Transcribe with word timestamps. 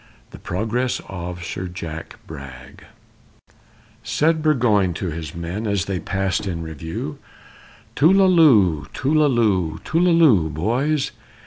THE 0.31 0.39
PROGRESS 0.39 0.99
OF 1.09 1.43
SIR 1.43 1.67
JACK 1.67 2.15
BRAG 2.25 2.85
Said 4.01 4.41
Burgoyne 4.41 4.95
to 4.95 5.11
his 5.11 5.35
men, 5.35 5.67
as 5.67 5.85
they 5.85 5.99
passed 5.99 6.47
in 6.47 6.63
review, 6.63 7.19
Tullalo, 7.95 8.87
tullalo, 8.95 9.77
tullalo, 9.83 10.49
boys! 10.51 11.11